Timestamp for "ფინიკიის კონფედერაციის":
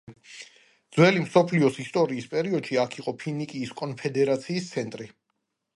3.25-4.73